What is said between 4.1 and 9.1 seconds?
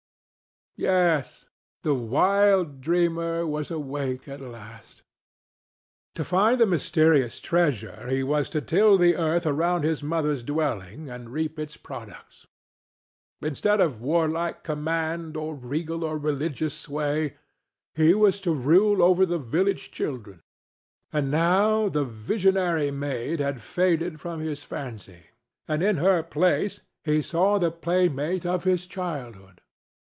at last. To find the mysterious treasure he was to till